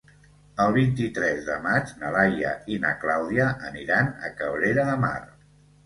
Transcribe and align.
El 0.63 0.71
vint-i-tres 0.77 1.43
de 1.51 1.59
maig 1.67 1.93
na 2.01 2.11
Laia 2.17 2.55
i 2.77 2.81
na 2.89 2.97
Clàudia 3.05 3.49
aniran 3.71 4.13
a 4.31 4.37
Cabrera 4.43 4.93
de 4.93 5.03
Mar. 5.09 5.19